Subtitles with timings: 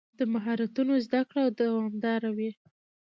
[0.19, 2.51] د مهارتونو زده کړه دوامداره وي.